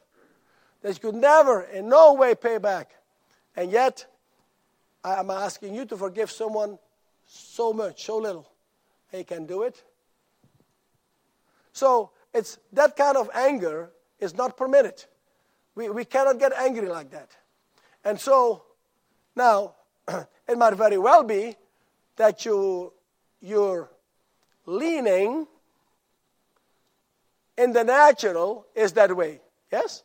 [0.83, 2.93] that you could never, in no way, pay back.
[3.57, 4.07] And yet,
[5.05, 6.79] I am asking you to forgive someone
[7.27, 8.51] so much, so little.
[9.13, 9.83] You can do it.
[11.73, 15.05] So, it's that kind of anger is not permitted.
[15.75, 17.31] We, we cannot get angry like that.
[18.05, 18.65] And so,
[19.35, 19.75] now,
[20.49, 21.57] it might very well be
[22.17, 22.93] that you,
[23.41, 23.91] you're
[24.67, 25.47] leaning
[27.57, 29.41] in the natural is that way.
[29.71, 30.03] Yes?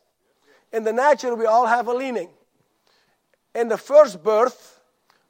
[0.72, 2.28] In the natural, we all have a leaning.
[3.54, 4.80] In the first birth,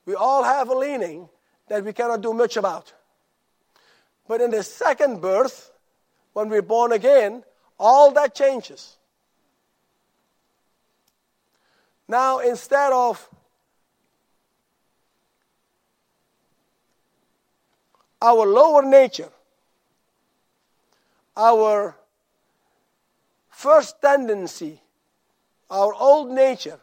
[0.05, 1.29] we all have a leaning
[1.69, 2.93] that we cannot do much about.
[4.27, 5.71] But in the second birth,
[6.33, 7.45] when we're born again,
[7.79, 8.97] all that changes.
[12.09, 13.29] Now, instead of
[18.27, 19.29] our lower nature,
[21.37, 21.95] our
[23.49, 24.81] first tendency,
[25.71, 26.81] our old nature,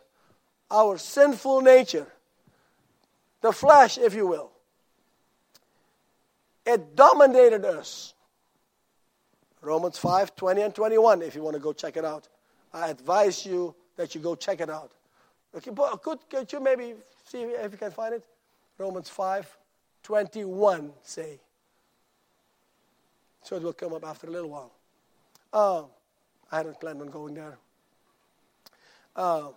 [0.72, 2.08] our sinful nature,
[3.42, 4.52] the flesh, if you will,
[6.66, 8.14] it dominated us.
[9.62, 12.30] Romans 5 20 and 21, if you want to go check it out.
[12.74, 14.92] I advise you that you go check it out.
[15.56, 16.94] Okay, could, could you maybe
[17.26, 18.24] see if you can find it?
[18.78, 19.58] Romans 5
[20.04, 21.40] 21, say.
[23.42, 24.72] So it will come up after a little while.
[25.52, 25.84] Uh,
[26.52, 27.58] I hadn't planned on going there.
[29.16, 29.50] Uh,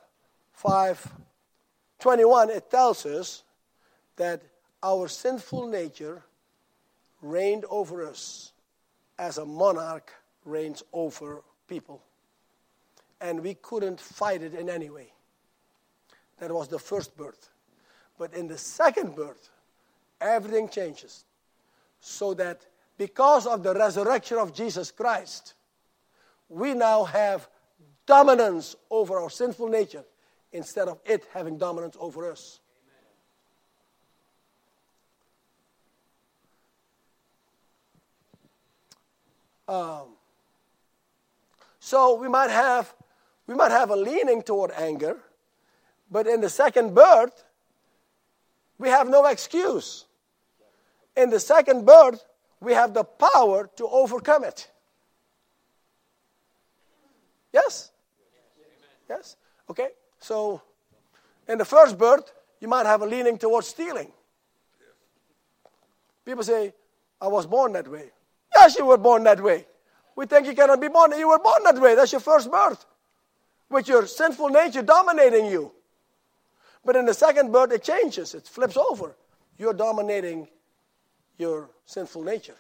[0.53, 3.43] 521, it tells us
[4.17, 4.43] that
[4.83, 6.23] our sinful nature
[7.23, 8.53] reigned over us
[9.19, 10.13] as a monarch
[10.45, 12.03] reigns over people.
[13.21, 15.13] And we couldn't fight it in any way.
[16.39, 17.49] That was the first birth.
[18.19, 19.51] But in the second birth,
[20.21, 21.25] everything changes.
[22.01, 22.67] So that
[22.99, 25.55] because of the resurrection of Jesus Christ,
[26.49, 27.49] we now have
[28.07, 30.05] dominance over our sinful nature
[30.53, 32.61] instead of it having dominance over us.
[39.69, 40.15] Um,
[41.81, 42.95] so we might have
[43.47, 45.19] we might have a leaning toward anger,
[46.11, 47.45] but in the second birth,
[48.79, 50.06] we have no excuse.
[51.17, 52.25] In the second birth,
[52.61, 54.71] we have the power to overcome it.
[57.53, 57.91] Yes?
[59.09, 59.37] Yes?
[59.71, 59.89] Okay?
[60.21, 60.61] So,
[61.49, 64.13] in the first birth, you might have a leaning towards stealing.
[66.25, 66.75] People say,
[67.21, 68.11] I was born that way.
[68.55, 69.67] Yes, you were born that way.
[70.17, 71.13] We think you cannot be born.
[71.19, 71.95] You were born that way.
[71.95, 72.85] That's your first birth.
[73.71, 75.73] With your sinful nature dominating you.
[76.85, 78.35] But in the second birth, it changes.
[78.35, 79.17] It flips over.
[79.59, 80.49] You're dominating
[81.39, 82.57] your sinful nature.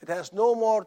[0.00, 0.86] It has no more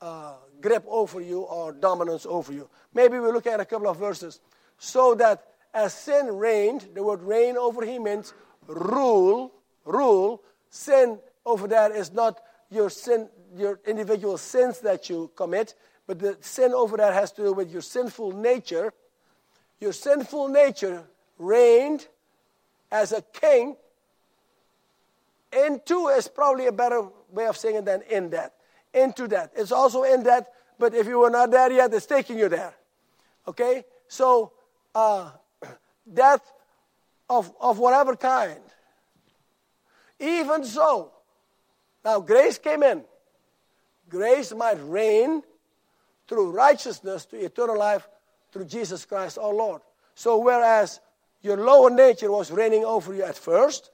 [0.00, 2.68] uh, grip over you or dominance over you.
[2.94, 4.40] Maybe we look at a couple of verses.
[4.78, 8.34] So that as sin reigned, the word reign over him means
[8.66, 9.52] rule,
[9.84, 10.42] rule.
[10.70, 12.40] Sin over there is not
[12.70, 15.74] your sin, your individual sins that you commit,
[16.06, 18.92] but the sin over there has to do with your sinful nature.
[19.80, 21.04] Your sinful nature
[21.38, 22.06] reigned
[22.90, 23.76] as a king.
[25.56, 28.56] Into is probably a better way of saying it than in that
[28.96, 29.52] into that.
[29.54, 30.48] It's also in that,
[30.78, 32.74] but if you were not there yet, it's taking you there.
[33.46, 33.84] Okay?
[34.08, 34.52] So,
[34.94, 35.30] uh,
[36.12, 36.52] death
[37.28, 38.60] of, of whatever kind.
[40.18, 41.12] Even so,
[42.04, 43.04] now grace came in.
[44.08, 45.42] grace might reign
[46.26, 48.08] through righteousness to eternal life
[48.50, 49.82] through Jesus Christ our Lord.
[50.14, 51.00] So, whereas
[51.42, 53.90] your lower nature was reigning over you at first,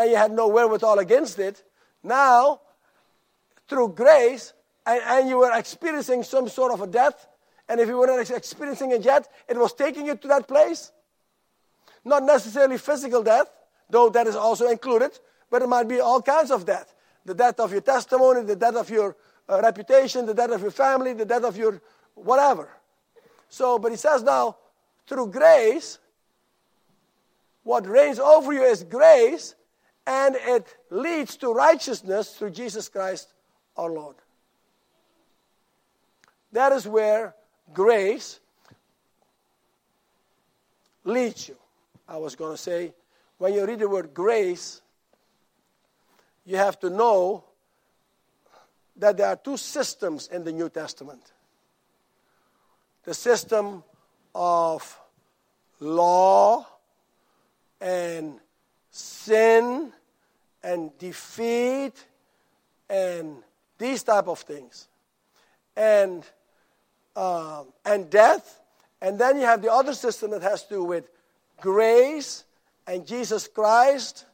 [0.00, 1.62] and you had no wherewithal against it,
[2.02, 2.60] now,
[3.68, 4.54] through grace,
[4.86, 7.28] and, and you were experiencing some sort of a death,
[7.68, 10.90] and if you were not experiencing it yet, it was taking you to that place.
[12.04, 13.50] Not necessarily physical death,
[13.90, 15.18] though that is also included,
[15.50, 16.94] but it might be all kinds of death.
[17.26, 19.16] The death of your testimony, the death of your
[19.48, 21.82] uh, reputation, the death of your family, the death of your
[22.14, 22.70] whatever.
[23.50, 24.56] So, but he says now,
[25.06, 25.98] through grace,
[27.64, 29.54] what reigns over you is grace,
[30.06, 33.32] and it leads to righteousness through Jesus Christ
[33.76, 34.16] our Lord.
[36.52, 37.34] That is where
[37.72, 38.40] grace
[41.04, 41.56] leads you.
[42.08, 42.92] I was going to say,
[43.38, 44.82] when you read the word grace,
[46.44, 47.44] you have to know
[48.96, 51.32] that there are two systems in the New Testament
[53.04, 53.82] the system
[54.34, 54.98] of
[55.80, 56.66] law
[57.80, 58.38] and
[58.90, 59.92] sin
[60.62, 61.92] and defeat
[62.88, 63.36] and
[63.78, 64.88] these type of things.
[65.76, 66.24] And
[67.16, 68.60] uh, and death.
[69.02, 71.08] And then you have the other system that has to do with
[71.60, 72.44] grace
[72.86, 74.24] and jesus christ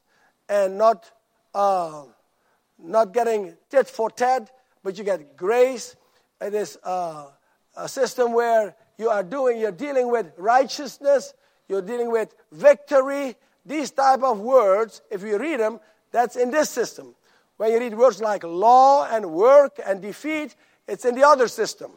[0.49, 1.11] and not
[1.55, 2.05] uh,
[2.79, 4.51] not getting tit for tat
[4.85, 5.97] but you get grace.
[6.41, 7.27] It is uh,
[7.77, 11.35] a system where you are doing you're dealing with righteousness
[11.69, 13.35] you're dealing with victory
[13.67, 15.81] these type of words if you read them
[16.13, 17.15] that's in this system.
[17.57, 20.55] When you read words like law and work and defeat
[20.87, 21.91] it's in the other system.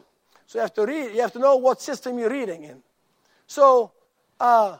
[0.46, 2.82] So you have to read you have to know what system you're reading in.
[3.46, 3.92] So
[4.38, 4.78] uh,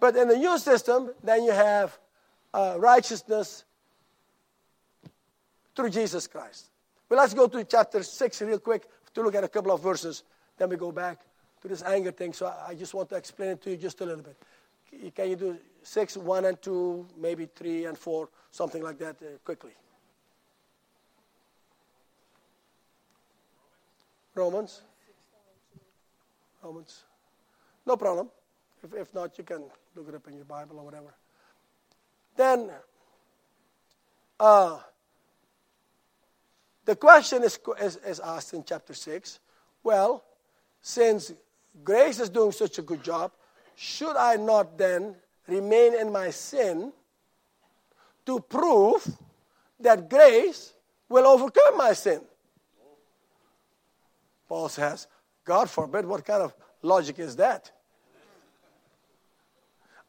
[0.00, 1.98] but in the new system then you have
[2.54, 3.64] uh, righteousness
[5.74, 6.70] through jesus christ.
[7.08, 10.22] But let's go to chapter 6 real quick to look at a couple of verses.
[10.56, 11.20] Then we go back
[11.60, 12.32] to this anger thing.
[12.32, 14.36] So I just want to explain it to you just a little bit.
[15.14, 19.38] Can you do 6, 1 and 2, maybe 3 and 4, something like that uh,
[19.44, 19.72] quickly?
[24.34, 24.82] Romans?
[26.62, 27.02] Romans.
[27.84, 28.30] No problem.
[28.82, 29.64] If, if not, you can
[29.94, 31.14] look it up in your Bible or whatever.
[32.36, 32.70] Then,
[34.40, 34.78] uh,
[36.84, 39.38] the question is, is, is asked in chapter 6
[39.84, 40.22] well,
[40.80, 41.32] since
[41.82, 43.32] grace is doing such a good job,
[43.74, 45.16] should I not then
[45.46, 46.92] remain in my sin
[48.26, 49.06] to prove
[49.80, 50.72] that grace
[51.08, 52.20] will overcome my sin?
[54.48, 55.06] Paul says,
[55.44, 57.70] God forbid, what kind of logic is that?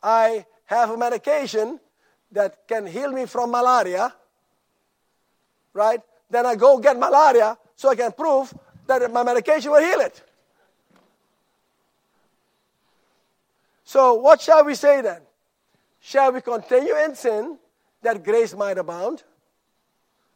[0.01, 1.79] I have a medication
[2.31, 4.13] that can heal me from malaria,
[5.73, 6.01] right?
[6.29, 8.53] Then I go get malaria so I can prove
[8.87, 10.21] that my medication will heal it.
[13.93, 15.21] So, what shall we say then?
[15.99, 17.59] Shall we continue in sin
[18.01, 19.21] that grace might abound?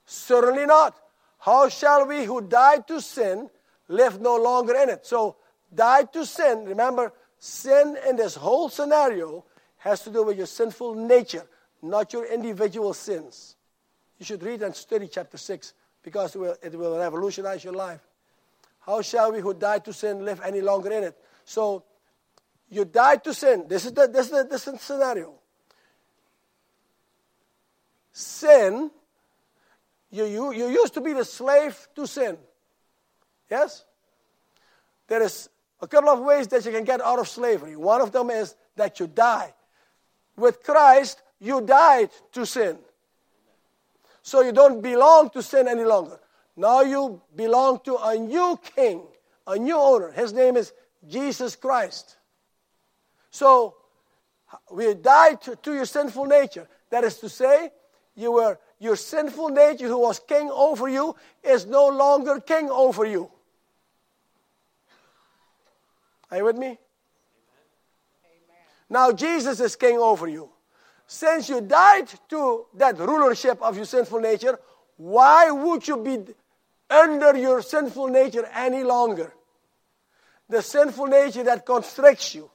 [0.06, 0.96] Certainly not.
[1.40, 3.50] How shall we who died to sin
[3.88, 5.08] live no longer in it?
[5.08, 5.38] So,
[5.74, 9.44] died to sin, remember, sin in this whole scenario
[9.78, 11.48] has to do with your sinful nature,
[11.82, 13.56] not your individual sins.
[14.20, 18.02] You should read and study chapter 6 because it will, it will revolutionize your life.
[18.82, 21.18] How shall we who died to sin live any longer in it?
[21.44, 21.86] So,
[22.70, 23.66] you died to sin.
[23.68, 25.34] This is the, this is the, this is scenario.
[28.12, 28.92] Sin,
[30.12, 32.38] you, you, you used to be the slave to sin.
[33.50, 33.86] Yes?
[35.08, 35.50] There is
[35.82, 37.76] a couple of ways that you can get out of slavery.
[37.76, 39.54] One of them is that you die.
[40.36, 42.78] With Christ, you died to sin.
[44.24, 46.20] So you don't belong to sin any longer.
[46.56, 49.04] Now you belong to a new king,
[49.46, 50.12] a new owner.
[50.12, 50.74] His name is
[51.08, 52.18] Jesus Christ.
[53.32, 53.76] So
[54.72, 56.68] we died to, to, your sinful nature.
[56.90, 57.72] That is to say,
[58.16, 63.06] you were your sinful nature who was king over you is no longer king over
[63.06, 63.30] you.
[66.32, 66.68] Are you with me?
[66.68, 66.78] Amen.
[68.90, 70.50] Now Jesus is king over you.
[71.08, 74.60] Since you died to that rulership of your sinful nature,
[74.98, 76.20] why would you be
[76.90, 79.34] under your sinful nature any longer?
[80.50, 82.50] The sinful nature that constricts you,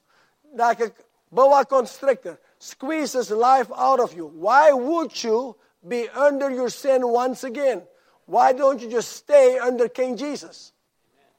[0.55, 0.93] like a
[1.31, 4.27] boa constrictor, squeezes life out of you.
[4.27, 7.83] Why would you be under your sin once again?
[8.27, 10.73] Why don't you just stay under King Jesus?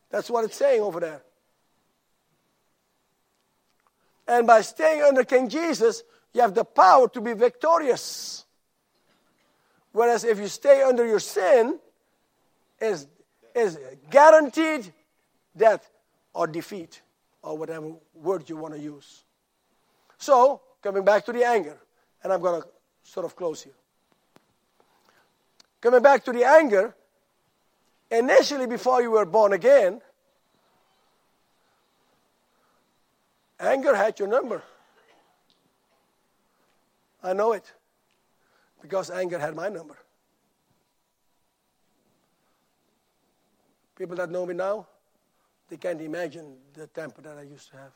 [0.10, 1.22] That's what it's saying over there.
[4.28, 6.04] And by staying under King Jesus,
[6.34, 8.46] you have the power to be victorious.
[9.92, 11.80] Whereas if you stay under your sin,
[12.84, 13.08] is,
[13.56, 14.92] is guaranteed
[15.56, 15.90] death
[16.34, 17.02] or defeat
[17.44, 19.24] or whatever word you want to use.
[20.18, 21.78] So, coming back to the anger,
[22.24, 22.68] and I'm going to
[23.04, 23.74] sort of close here.
[25.82, 26.96] Coming back to the anger,
[28.10, 30.02] initially before you were born again,
[33.60, 34.64] anger had your number.
[37.22, 37.70] I know it
[38.82, 39.98] because anger had my number.
[43.98, 44.88] People that know me now,
[45.70, 47.92] they can't imagine the temper that I used to have.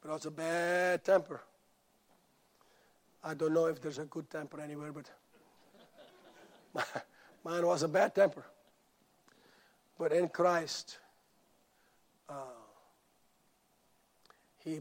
[0.00, 1.40] But I was a bad temper.
[3.24, 5.10] I don't know if there's a good temper anywhere, but
[7.44, 8.44] mine was a bad temper.
[9.98, 10.98] But in Christ,
[12.28, 12.34] uh,
[14.58, 14.80] He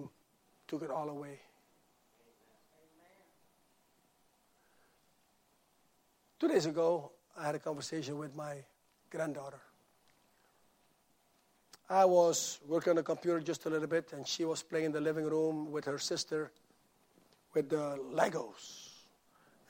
[0.67, 1.39] took it all away.
[6.39, 8.57] Two days ago, I had a conversation with my
[9.15, 9.59] granddaughter.
[11.89, 14.91] I was working on the computer just a little bit, and she was playing in
[14.91, 16.51] the living room with her sister
[17.53, 18.89] with the Legos.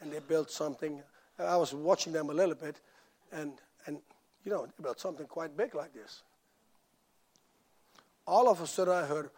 [0.02, 1.02] And they built something.
[1.38, 2.80] I was watching them a little bit,
[3.32, 3.54] and,
[3.86, 4.00] and
[4.44, 6.24] you know, they built something quite big like this.
[8.26, 9.30] All of a sudden, I heard,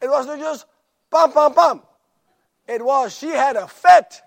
[0.00, 0.66] it wasn't just
[1.10, 1.82] pam, pam, pam.
[2.66, 4.22] It was, she had a fit.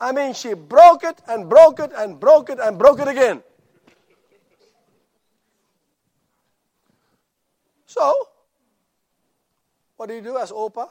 [0.00, 3.42] I mean, she broke it and broke it and broke it and broke it again.
[7.86, 8.14] So,
[9.96, 10.88] what do you do as Opa?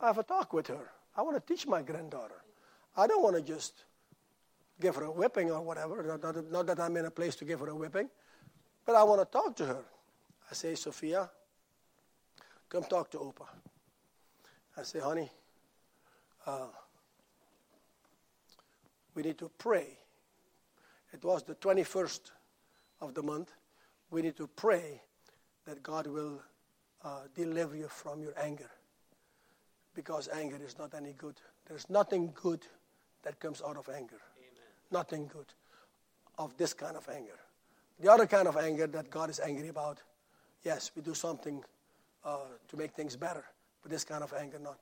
[0.00, 0.90] I have a talk with her.
[1.16, 2.42] I want to teach my granddaughter.
[2.96, 3.84] I don't want to just
[4.80, 6.02] give her a whipping or whatever.
[6.02, 8.08] Not, not, not, that I'm in a place to give her a whipping,
[8.84, 9.84] but I want to talk to her.
[10.50, 11.30] I say, Sophia,
[12.68, 13.46] come talk to Opa.
[14.76, 15.30] I say, honey,
[16.46, 16.66] uh,
[19.14, 19.98] we need to pray.
[21.12, 22.30] It was the 21st
[23.00, 23.52] of the month.
[24.10, 25.02] We need to pray
[25.66, 26.42] that God will
[27.04, 28.70] uh, deliver you from your anger.
[29.94, 31.34] Because anger is not any good.
[31.68, 32.66] There's nothing good
[33.22, 34.20] that comes out of anger.
[34.38, 34.50] Amen.
[34.90, 35.52] Nothing good
[36.38, 37.38] of this kind of anger.
[38.00, 39.98] The other kind of anger that God is angry about,
[40.64, 41.62] yes, we do something
[42.24, 42.38] uh,
[42.68, 43.44] to make things better,
[43.82, 44.78] but this kind of anger, not.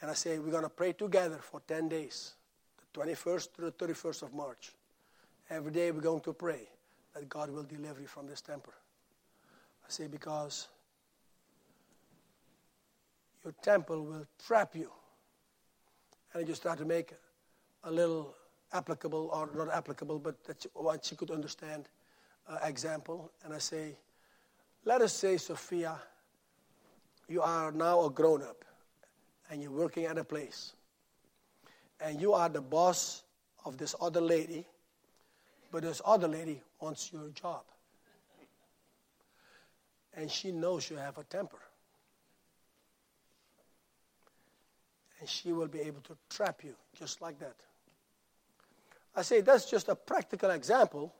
[0.00, 2.34] And I say, we're going to pray together for 10 days,
[2.94, 4.72] 21st to the 31st of March.
[5.50, 6.68] Every day we're going to pray
[7.14, 8.72] that God will deliver you from this temper.
[9.86, 10.68] I say, because
[13.44, 14.90] your temple will trap you.
[16.32, 17.12] And I just try to make
[17.84, 18.34] a little
[18.72, 21.88] applicable, or not applicable, but that what she could understand
[22.48, 23.30] uh, example.
[23.44, 23.96] And I say,
[24.84, 25.96] let us say, Sophia,
[27.28, 28.64] you are now a grown up
[29.50, 30.72] and you're working at a place.
[32.02, 33.22] And you are the boss
[33.64, 34.66] of this other lady,
[35.70, 37.62] but this other lady wants your job
[40.14, 41.58] and she knows you have a temper.
[45.20, 47.54] And she will be able to trap you just like that.
[49.14, 51.14] I say that's just a practical example,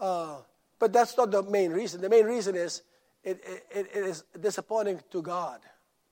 [0.00, 0.38] uh,
[0.78, 2.00] but that's not the main reason.
[2.00, 2.82] The main reason is
[3.22, 3.40] it,
[3.70, 5.60] it, it is disappointing to God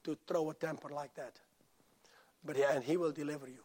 [0.05, 1.33] to throw a temper like that.
[2.45, 3.65] But yeah, and He will deliver you.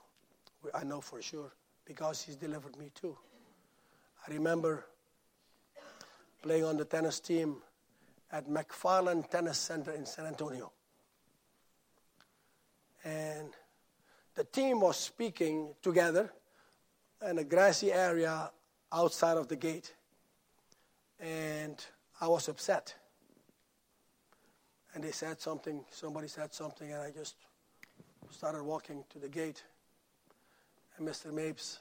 [0.73, 1.51] I know for sure
[1.85, 3.17] because He's delivered me too.
[4.27, 4.85] I remember
[6.41, 7.57] playing on the tennis team
[8.31, 10.71] at McFarlin Tennis Center in San Antonio.
[13.03, 13.49] And
[14.33, 16.31] the team was speaking together
[17.27, 18.51] in a grassy area
[18.91, 19.93] outside of the gate.
[21.19, 21.83] And
[22.19, 22.95] I was upset.
[24.93, 27.35] And they said something, somebody said something, and I just
[28.31, 29.63] started walking to the gate.
[30.97, 31.33] And Mr.
[31.33, 31.79] Mapes,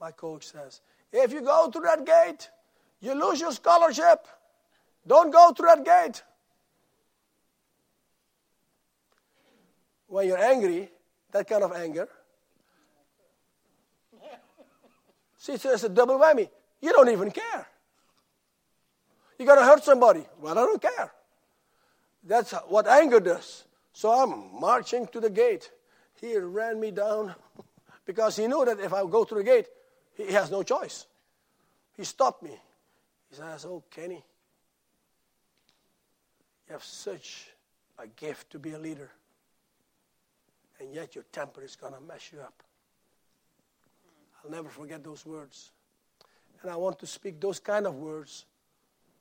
[0.00, 0.80] my coach, says,
[1.12, 2.50] If you go through that gate,
[3.00, 4.26] you lose your scholarship.
[5.06, 6.22] Don't go through that gate.
[10.06, 10.90] When you're angry,
[11.32, 12.08] that kind of anger,
[15.36, 16.48] see, it's a double whammy.
[16.80, 17.66] You don't even care.
[19.38, 20.24] You're going to hurt somebody.
[20.40, 21.12] Well, I don't care.
[22.24, 23.64] That's what anger does.
[23.92, 25.70] So I'm marching to the gate.
[26.20, 27.34] He ran me down
[28.08, 29.66] because he knew that if I go through the gate,
[30.16, 31.06] he has no choice.
[31.94, 32.56] He stopped me.
[33.28, 34.24] He says, Oh, Kenny,
[36.66, 37.50] you have such
[37.98, 39.10] a gift to be a leader,
[40.80, 42.62] and yet your temper is going to mess you up.
[44.42, 45.70] I'll never forget those words.
[46.62, 48.46] And I want to speak those kind of words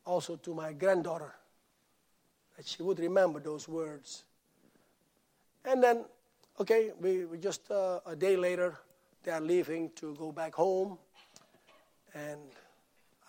[0.06, 1.34] also to my granddaughter,
[2.56, 4.24] that she would remember those words
[5.68, 6.06] And then,
[6.60, 8.78] okay, we, we just uh, a day later,
[9.24, 10.98] they are leaving to go back home.
[12.14, 12.40] And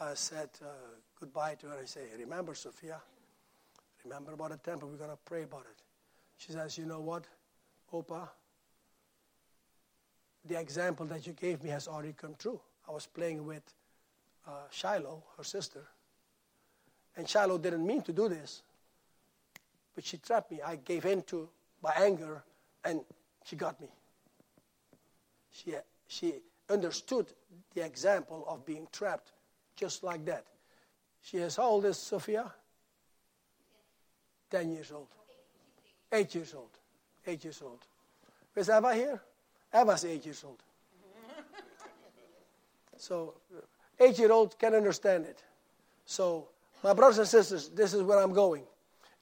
[0.01, 0.69] I said uh,
[1.19, 1.79] goodbye to her.
[1.83, 3.01] I say, Remember, Sophia,
[4.05, 4.89] remember about the temple.
[4.89, 5.83] We're going to pray about it.
[6.37, 7.25] She says, You know what,
[7.93, 8.29] Opa?
[10.45, 12.61] The example that you gave me has already come true.
[12.89, 13.63] I was playing with
[14.47, 15.85] uh, Shiloh, her sister.
[17.17, 18.63] And Shiloh didn't mean to do this,
[19.95, 20.61] but she trapped me.
[20.65, 21.49] I gave in to
[21.83, 22.45] my anger,
[22.85, 23.01] and
[23.49, 23.89] she got me.
[25.51, 25.75] She,
[26.07, 26.35] she
[26.69, 27.27] understood
[27.75, 29.33] the example of being trapped
[29.75, 30.45] just like that.
[31.23, 32.53] She is, how old is Sophia?
[34.51, 35.07] 10 years old.
[36.13, 36.71] 8 years old.
[37.27, 37.79] 8 years old.
[38.55, 39.23] Is Eva here?
[39.73, 40.63] Eva's 8 years old.
[42.97, 43.35] So,
[43.99, 45.43] 8 year old can understand it.
[46.05, 46.49] So,
[46.83, 48.65] my brothers and sisters, this is where I'm going.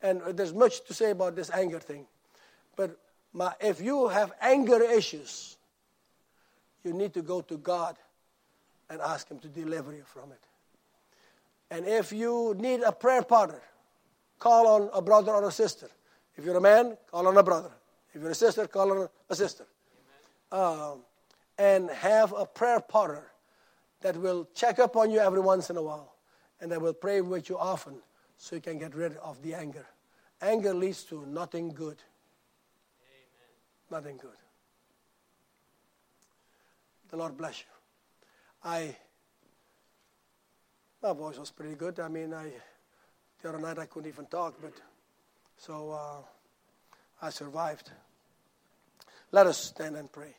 [0.02, 2.06] And there's much to say about this anger thing.
[2.74, 2.98] But
[3.60, 5.56] if you have anger issues,
[6.84, 7.96] you need to go to God
[8.88, 10.40] and ask Him to deliver you from it.
[11.70, 13.60] And if you need a prayer partner,
[14.38, 15.88] call on a brother or a sister.
[16.36, 17.72] If you're a man, call on a brother.
[18.14, 19.66] If you're a sister, call on a sister.
[20.52, 21.00] Um,
[21.58, 23.24] and have a prayer partner
[24.02, 26.14] that will check up on you every once in a while
[26.60, 27.96] and that will pray with you often
[28.36, 29.86] so you can get rid of the anger.
[30.40, 31.96] Anger leads to nothing good.
[33.90, 34.30] Nothing good.
[37.10, 37.66] The Lord bless you.
[38.64, 38.96] I
[41.02, 42.00] my voice was pretty good.
[42.00, 42.50] I mean, I
[43.42, 44.72] the other night I couldn't even talk, but
[45.56, 46.22] so uh,
[47.22, 47.90] I survived.
[49.30, 50.34] Let us stand and pray.